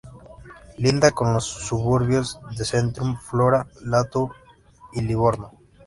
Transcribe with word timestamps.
Linda 0.79 1.11
con 1.11 1.31
los 1.31 1.45
suburbios 1.45 2.39
de 2.57 2.65
Centrum, 2.65 3.17
Flora, 3.19 3.67
Latour 3.83 4.31
y 4.93 5.01
Livorno. 5.01 5.51